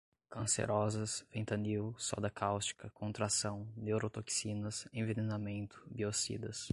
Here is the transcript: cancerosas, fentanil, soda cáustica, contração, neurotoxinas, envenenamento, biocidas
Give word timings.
cancerosas, 0.31 1.23
fentanil, 1.29 1.93
soda 1.95 2.27
cáustica, 2.27 2.89
contração, 2.89 3.67
neurotoxinas, 3.77 4.87
envenenamento, 4.91 5.79
biocidas 5.85 6.67